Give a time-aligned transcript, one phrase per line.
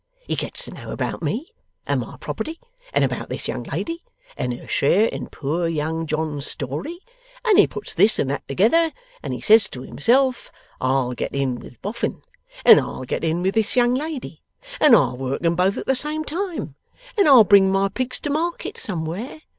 [0.25, 1.53] He gets to know about me
[1.85, 2.59] and my property,
[2.91, 4.03] and about this young lady,
[4.35, 6.97] and her share in poor young John's story,
[7.45, 8.91] and he puts this and that together,
[9.21, 12.23] and he says to himself, "I'll get in with Boffin,
[12.65, 14.41] and I'll get in with this young lady,
[14.79, 16.73] and I'll work 'em both at the same time,
[17.15, 19.41] and I'll bring my pigs to market somewhere."